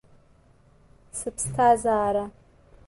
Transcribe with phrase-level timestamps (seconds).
[1.17, 2.25] Сыԥсҭазаара.